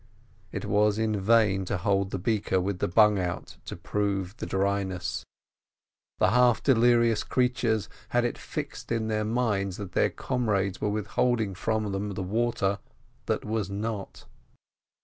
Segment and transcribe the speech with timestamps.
[0.51, 4.49] It was in vain to hold the breaker with the bung out to prove its
[4.49, 5.23] dryness,
[6.17, 11.53] the half delirious creatures had it fixed in their minds that their comrades were withholding
[11.53, 12.79] from them the water
[13.27, 14.25] that was not.